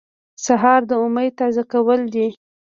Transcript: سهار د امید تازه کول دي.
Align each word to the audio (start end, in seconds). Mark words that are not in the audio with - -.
سهار 0.45 0.81
د 0.89 0.91
امید 1.03 1.31
تازه 1.39 1.63
کول 1.71 2.01
دي. 2.13 2.27